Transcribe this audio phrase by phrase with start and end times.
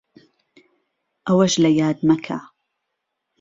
[1.27, 2.39] ئەوەش لەیاد مەکە